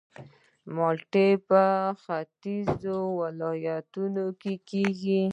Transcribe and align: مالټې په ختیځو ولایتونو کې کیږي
مالټې 0.75 1.27
په 1.47 1.61
ختیځو 2.03 2.97
ولایتونو 3.19 4.25
کې 4.41 4.53
کیږي 4.69 5.21